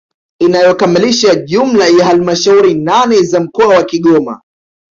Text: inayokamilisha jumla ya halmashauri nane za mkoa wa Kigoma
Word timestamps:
inayokamilisha 0.39 1.35
jumla 1.35 1.87
ya 1.87 2.05
halmashauri 2.05 2.73
nane 2.73 3.21
za 3.23 3.39
mkoa 3.39 3.67
wa 3.67 3.83
Kigoma 3.83 4.41